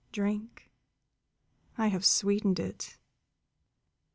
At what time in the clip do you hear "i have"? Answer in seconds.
1.77-2.03